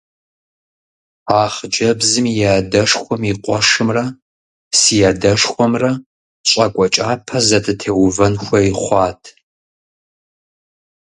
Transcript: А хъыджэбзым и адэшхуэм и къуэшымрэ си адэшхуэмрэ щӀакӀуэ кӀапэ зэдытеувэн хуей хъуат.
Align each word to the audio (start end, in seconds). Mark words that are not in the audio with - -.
А 1.39 1.43
хъыджэбзым 1.53 2.25
и 2.31 2.43
адэшхуэм 2.57 3.21
и 3.31 3.33
къуэшымрэ 3.43 4.05
си 4.79 4.95
адэшхуэмрэ 5.09 5.91
щӀакӀуэ 6.49 6.87
кӀапэ 6.93 7.37
зэдытеувэн 7.47 8.33
хуей 8.43 8.69
хъуат. 8.81 9.21